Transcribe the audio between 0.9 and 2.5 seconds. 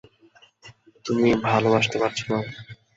তুমি ভালোবাসতে পারছ না।